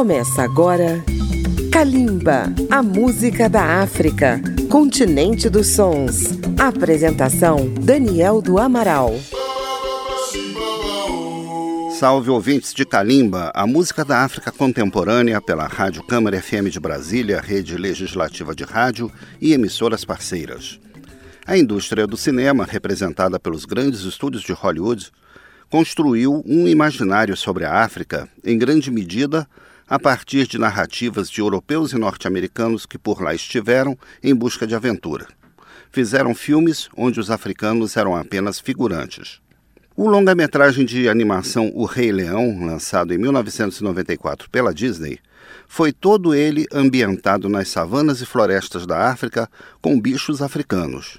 [0.00, 1.04] Começa agora
[1.70, 6.24] Kalimba, a música da África, continente dos sons.
[6.58, 9.12] Apresentação Daniel do Amaral.
[11.98, 17.38] Salve ouvintes de Kalimba, a música da África contemporânea pela Rádio Câmara FM de Brasília,
[17.38, 20.80] rede legislativa de rádio e emissoras parceiras.
[21.46, 25.12] A indústria do cinema, representada pelos grandes estúdios de Hollywood,
[25.70, 29.48] construiu um imaginário sobre a África, em grande medida
[29.88, 34.74] a partir de narrativas de europeus e norte-americanos que por lá estiveram em busca de
[34.74, 35.26] aventura.
[35.90, 39.40] Fizeram filmes onde os africanos eram apenas figurantes.
[39.96, 45.18] O longa-metragem de animação O Rei Leão, lançado em 1994 pela Disney,
[45.66, 49.48] foi todo ele ambientado nas savanas e florestas da África
[49.80, 51.18] com bichos africanos.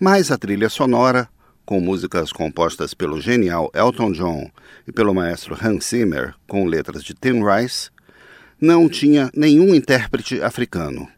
[0.00, 1.28] Mas a trilha sonora,
[1.66, 4.50] com músicas compostas pelo genial Elton John
[4.86, 7.90] e pelo maestro Hans Zimmer, com letras de Tim Rice,
[8.60, 11.08] não tinha nenhum intérprete africano.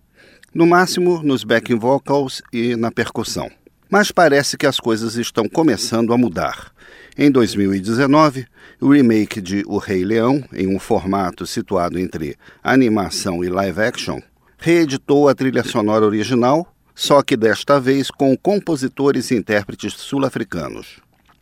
[0.52, 3.50] No máximo nos backing vocals e na percussão.
[3.90, 6.72] Mas parece que as coisas estão começando a mudar.
[7.16, 8.46] Em 2019,
[8.80, 14.20] o remake de O Rei Leão, em um formato situado entre animação e live action,
[14.56, 20.98] reeditou a trilha sonora original, só que desta vez com compositores e intérpretes sul-africanos.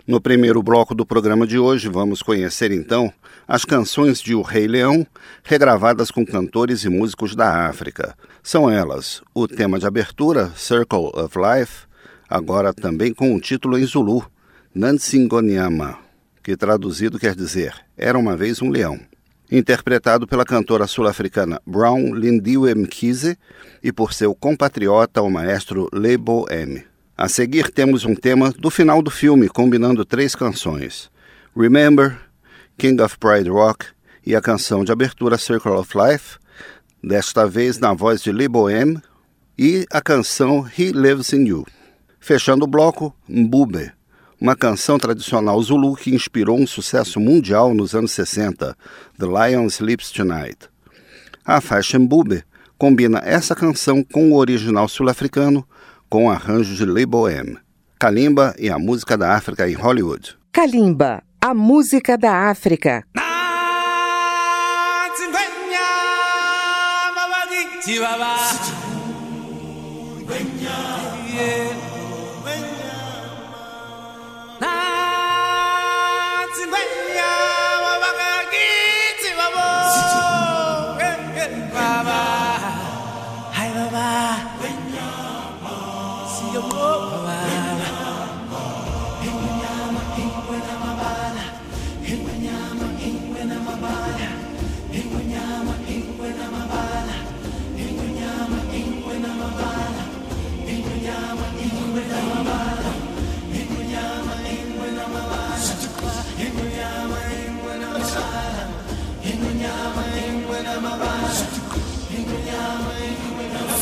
[0.07, 3.11] No primeiro bloco do programa de hoje, vamos conhecer então
[3.49, 5.07] as canções de O Rei Leão,
[5.43, 8.15] regravadas com cantores e músicos da África.
[8.43, 11.87] São elas o tema de abertura, Circle of Life,
[12.29, 14.31] agora também com o um título em Zulu,
[14.75, 15.99] Nansingonyama,
[16.43, 19.01] que traduzido quer dizer Era uma vez um leão.
[19.51, 23.39] Interpretado pela cantora sul-africana Brown Lindiwe Mkhize
[23.81, 26.85] e por seu compatriota, o maestro Lebo M.
[27.17, 31.09] A seguir temos um tema do final do filme, combinando três canções:
[31.57, 32.19] Remember,
[32.77, 33.87] King of Pride Rock
[34.25, 36.39] e a canção de abertura Circle of Life,
[37.03, 39.01] desta vez na voz de Lee Bohem,
[39.57, 41.65] e a canção He Lives in You.
[42.19, 43.93] Fechando o bloco, Mbube,
[44.41, 48.77] uma canção tradicional zulu que inspirou um sucesso mundial nos anos 60,
[49.19, 50.69] The Lion Sleeps Tonight.
[51.45, 52.43] A faixa Mbube
[52.79, 55.67] combina essa canção com o original sul-africano
[56.09, 57.57] com arranjos de Lee Bohem.
[57.99, 60.37] Kalimba e a música da África em Hollywood.
[60.53, 63.05] Kalimba, a música da África.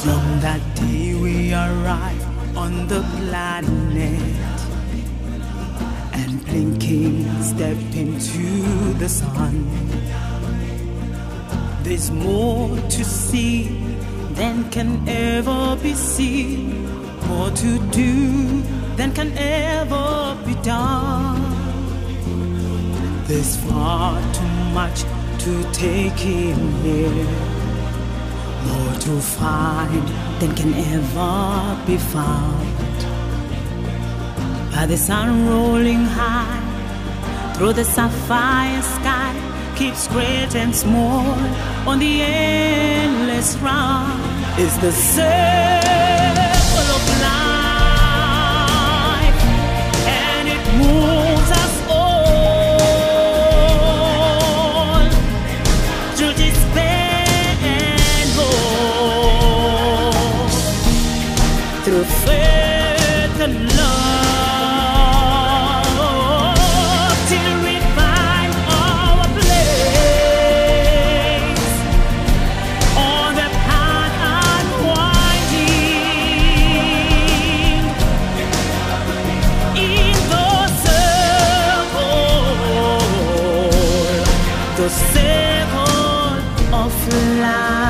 [0.04, 2.22] From that day we arrive
[2.54, 4.20] on the planet
[6.12, 9.64] and blinking step into the sun.
[11.84, 13.68] There's more to see
[14.34, 16.84] than can ever be seen,
[17.26, 18.60] more to do
[18.96, 21.40] than can ever be done.
[23.26, 25.04] There's far too much
[25.44, 27.63] to take in here
[28.66, 30.06] more to find
[30.40, 32.98] than can ever be found.
[34.72, 36.62] By the sun rolling high
[37.54, 39.32] through the sapphire sky,
[39.76, 41.26] keeps great and small
[41.88, 44.20] on the endless round.
[44.58, 46.23] Is the circle
[87.12, 87.83] life.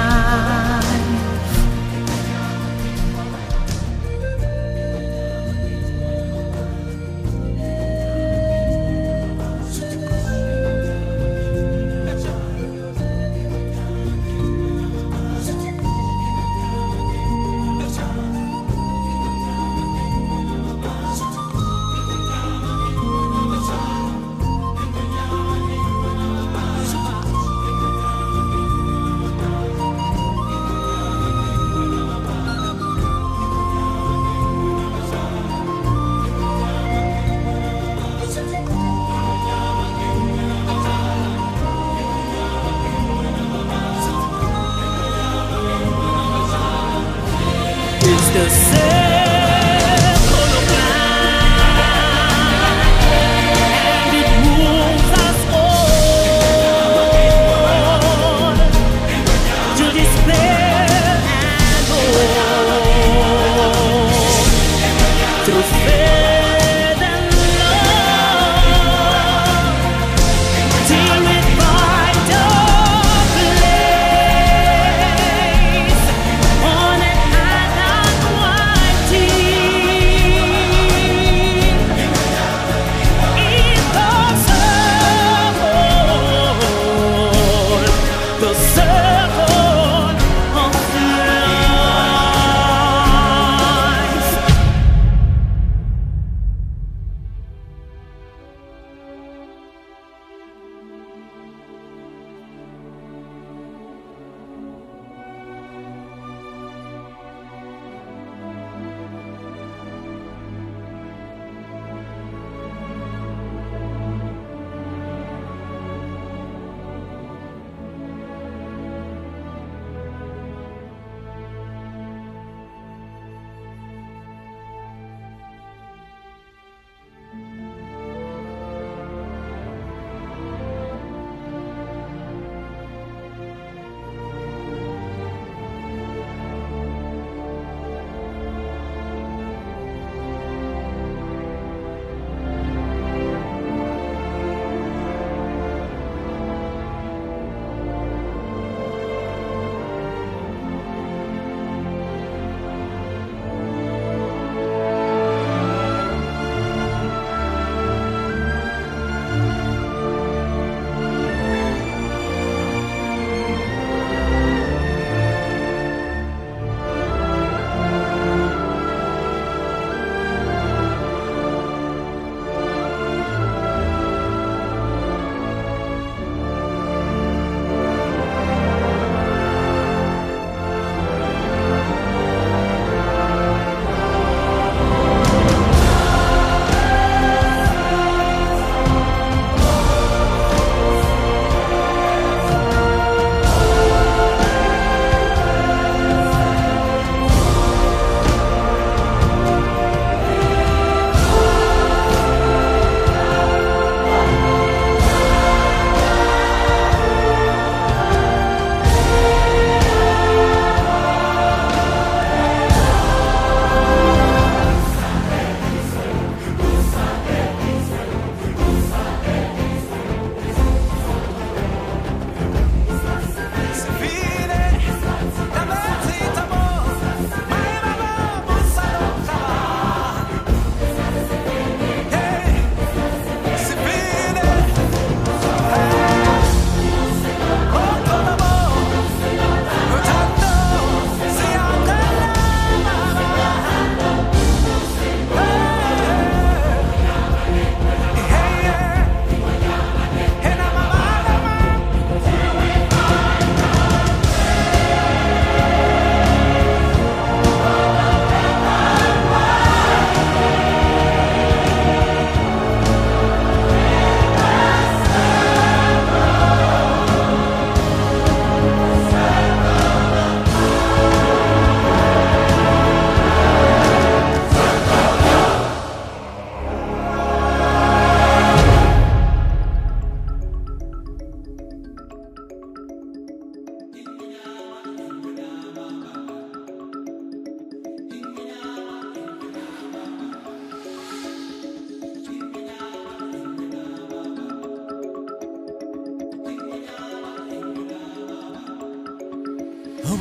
[65.44, 65.74] трус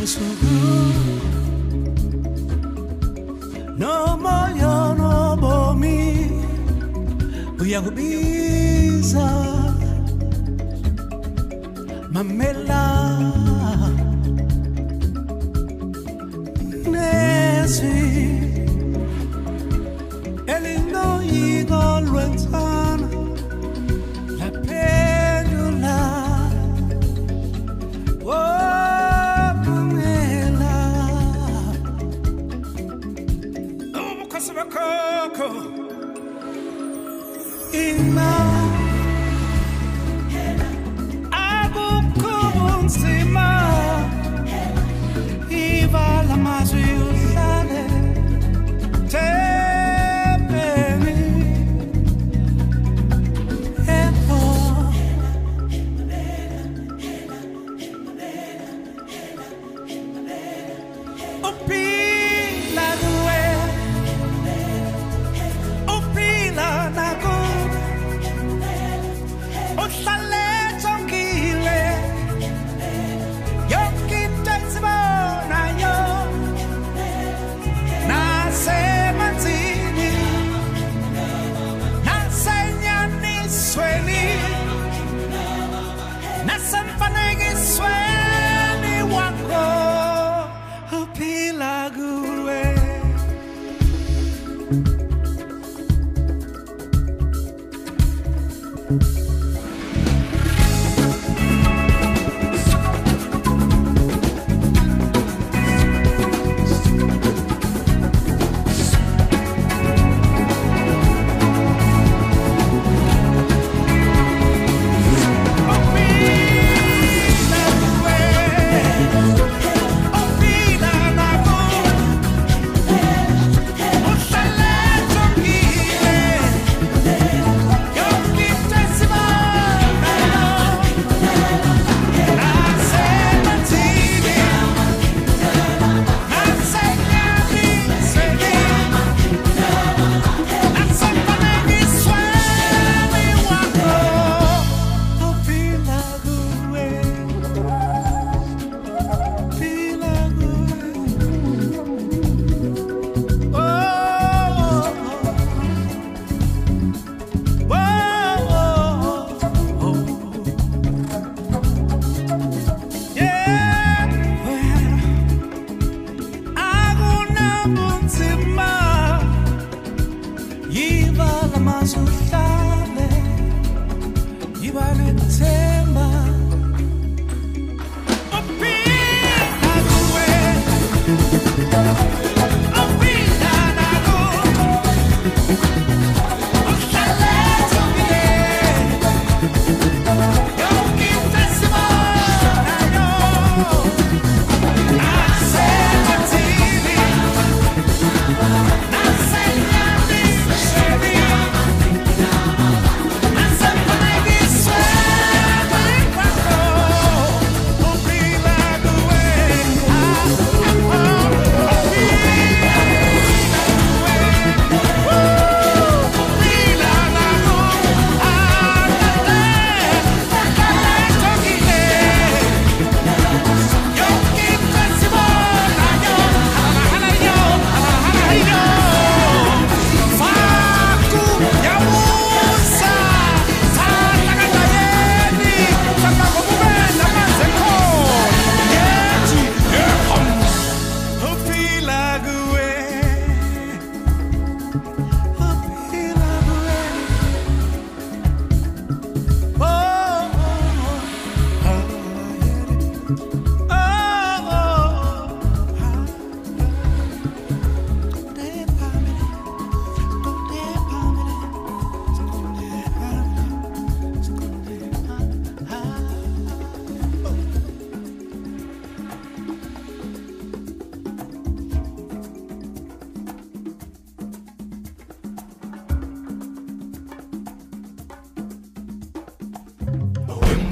[0.06, 0.10] No
[4.18, 6.44] more you, no more me.
[7.58, 9.63] We are busy.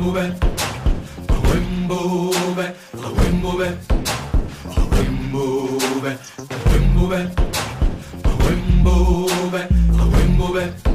[0.01, 0.35] Wimblebe,
[1.29, 3.51] Wimblebe, Wimbo
[4.95, 6.17] Wimblebe,
[6.71, 7.31] Wimblebe,
[8.41, 9.67] Wimblebe,
[10.13, 10.90] Wimblebe.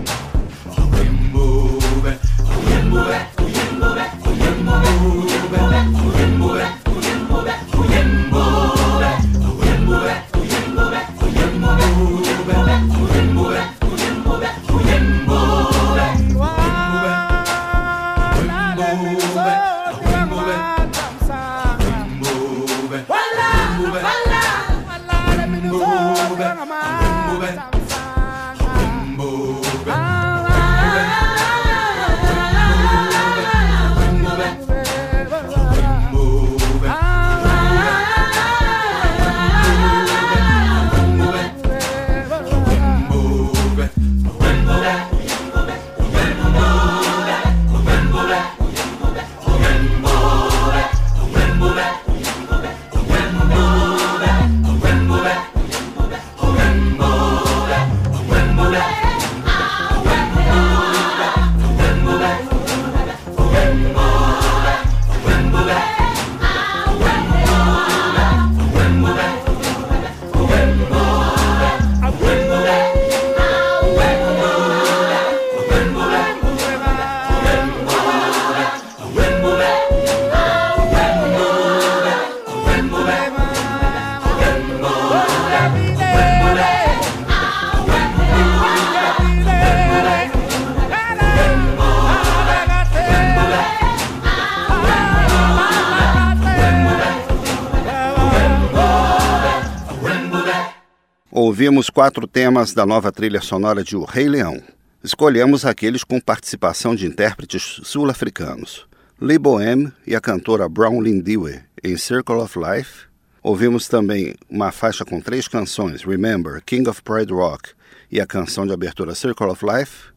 [101.56, 104.62] Ouvimos quatro temas da nova trilha sonora de O Rei Leão.
[105.02, 108.86] Escolhemos aqueles com participação de intérpretes sul-africanos.
[109.18, 113.06] Lee Bohem e a cantora Brown Lindiwe em Circle of Life.
[113.42, 117.70] Ouvimos também uma faixa com três canções, Remember, King of Pride Rock
[118.12, 120.12] e a canção de abertura Circle of Life.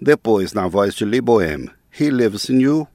[0.00, 2.88] Depois, na voz de Lee Bohem, He Lives in You.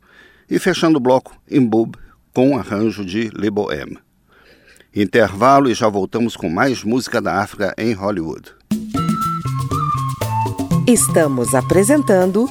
[0.49, 1.97] E fechando o bloco, Imbub,
[2.33, 3.97] com arranjo de Lee Bohem.
[4.93, 8.51] Intervalo e já voltamos com mais música da África em Hollywood.
[10.85, 12.45] Estamos apresentando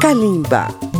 [0.00, 0.93] Kalimba.